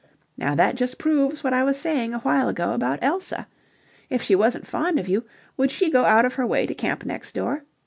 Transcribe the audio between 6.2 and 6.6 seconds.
of her